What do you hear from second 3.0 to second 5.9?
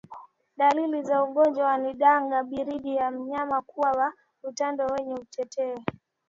mnyama kuwa na utando wenye uteute